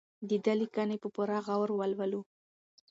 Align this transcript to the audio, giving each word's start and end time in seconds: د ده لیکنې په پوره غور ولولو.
د 0.29 0.31
ده 0.43 0.53
لیکنې 0.61 0.97
په 1.03 1.07
پوره 1.15 1.37
غور 1.45 1.69
ولولو. 1.75 2.21